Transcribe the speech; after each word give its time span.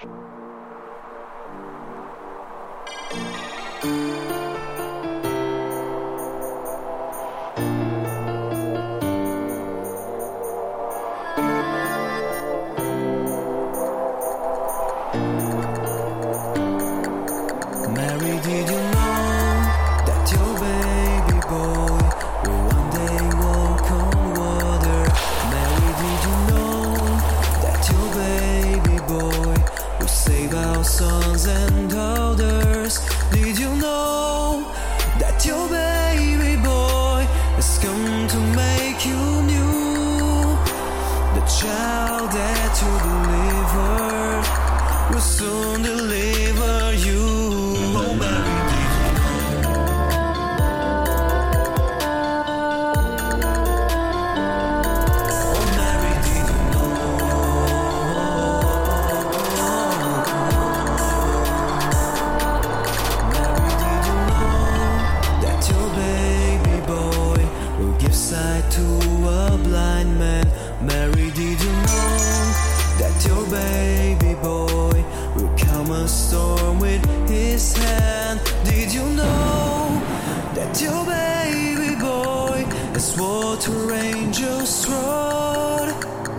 Thank 0.00 0.14
you. 3.84 4.19
And 31.46 31.90
daughters? 31.90 33.00
Did 33.32 33.58
you 33.58 33.74
know 33.76 34.66
that 35.18 35.44
your 35.46 35.68
baby 35.68 36.56
boy 36.62 37.24
has 37.56 37.78
come 37.78 38.28
to 38.28 38.38
make 38.56 39.06
you 39.06 39.22
new? 39.52 40.56
The 41.36 41.44
child 41.60 42.30
that 42.32 42.72
you 42.82 42.92
delivered 43.08 44.44
will 45.12 45.20
soon 45.20 45.82
deliver 45.82 46.94
you. 47.06 47.29
Sight 68.30 68.70
to 68.70 68.86
a 69.26 69.58
blind 69.64 70.16
man? 70.16 70.46
Mary, 70.80 71.30
did 71.32 71.58
you 71.66 71.74
know 71.88 72.14
that 73.00 73.16
your 73.26 73.44
baby 73.50 74.34
boy 74.40 74.98
will 75.34 75.52
calm 75.58 75.90
a 75.90 76.06
storm 76.06 76.78
with 76.78 77.04
his 77.28 77.76
hand? 77.76 78.38
Did 78.64 78.94
you 78.94 79.02
know 79.18 80.00
that 80.54 80.80
your 80.80 81.02
baby 81.18 81.96
boy 81.98 82.58
is 82.94 83.08
what 83.18 83.66
your 83.66 83.94
angels 83.94 84.86
trod? 84.86 85.88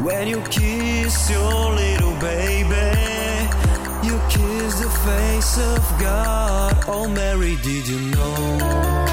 When 0.06 0.30
you 0.30 0.40
kiss 0.44 1.30
your 1.30 1.76
little 1.82 2.16
baby, 2.22 2.88
you 4.08 4.16
kiss 4.30 4.80
the 4.80 4.92
face 5.08 5.58
of 5.58 5.84
God. 6.00 6.86
Oh, 6.88 7.10
Mary, 7.10 7.58
did 7.58 7.86
you 7.86 8.00
know? 8.16 9.11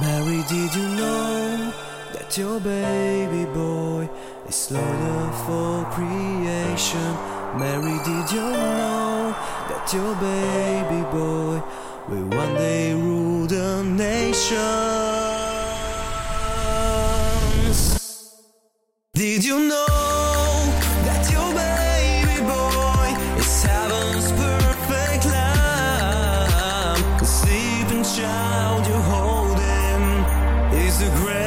Mary, 0.00 0.42
did 0.48 0.74
you 0.74 0.88
know 0.96 1.72
that 2.12 2.36
your 2.36 2.58
baby 2.58 3.44
boy 3.52 4.08
is 4.48 4.54
slaughtered 4.56 5.34
for 5.46 5.84
creation? 5.92 7.14
Mary, 7.56 7.98
did 8.02 8.30
you 8.32 8.42
know 8.42 9.34
that 9.68 9.92
your 9.92 10.14
baby 10.16 11.02
boy 11.12 11.62
will 12.08 12.28
one 12.36 12.54
day 12.54 12.92
rule 12.94 13.46
the 13.46 13.84
nations? 13.84 14.58
Did 19.14 19.44
you 19.44 19.60
know 19.68 19.86
that 21.06 21.24
your 31.00 31.10
baby 31.10 31.43